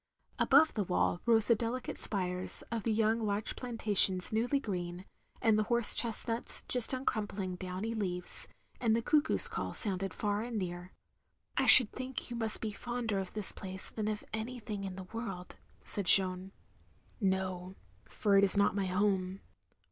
Above 0.39 0.73
the 0.73 0.83
wall 0.83 1.21
rose 1.27 1.45
the 1.47 1.53
delicate 1.53 1.95
spires 1.99 2.63
of 2.71 2.81
the 2.81 2.91
young 2.91 3.19
larch 3.23 3.55
plantations 3.55 4.33
newly 4.33 4.59
green; 4.59 5.05
and 5.43 5.61
horse 5.61 5.93
chestnuts 5.93 6.63
just 6.63 6.89
uncrumpling 6.91 7.55
downy 7.59 7.93
leaves; 7.93 8.47
the 8.79 9.01
cuckoo's 9.03 9.47
call 9.47 9.75
sounded 9.75 10.11
far 10.11 10.41
and 10.41 10.57
near. 10.57 10.91
"I 11.55 11.67
should 11.67 11.91
think 11.91 12.31
you 12.31 12.35
must 12.35 12.61
be 12.61 12.71
fonder 12.71 13.19
of 13.19 13.33
this 13.33 13.51
place 13.51 13.91
than 13.91 14.07
of 14.07 14.23
anything 14.33 14.85
in 14.85 14.95
the 14.95 15.03
world," 15.03 15.57
said 15.85 16.07
Jeanne. 16.07 16.51
"No; 17.19 17.75
for 18.09 18.35
it 18.39 18.43
is 18.43 18.57
not 18.57 18.73
my 18.73 18.87
home. 18.87 19.41